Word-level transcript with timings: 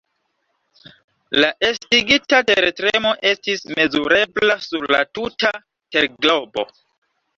La 1.43 1.49
estigita 1.67 2.39
tertremo 2.47 3.11
estis 3.33 3.63
mezurebla 3.75 4.57
sur 4.67 4.89
la 4.97 5.03
tuta 5.19 5.53
terglobo. 5.97 6.65